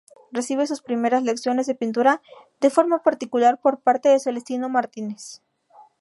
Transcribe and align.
Recibe 0.31 0.65
sus 0.65 0.81
primeras 0.81 1.21
lecciones 1.21 1.67
de 1.67 1.75
pintura 1.75 2.23
de 2.59 2.71
forma 2.71 3.03
particular 3.03 3.61
por 3.61 3.81
parte 3.81 4.09
de 4.09 4.19
Celestino 4.19 4.67
Martínez. 4.67 5.43